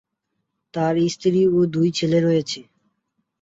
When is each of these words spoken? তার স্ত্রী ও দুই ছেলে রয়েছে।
তার 0.73 0.95
স্ত্রী 1.07 1.41
ও 1.49 1.69
দুই 1.73 1.87
ছেলে 1.97 2.17
রয়েছে। 2.19 2.59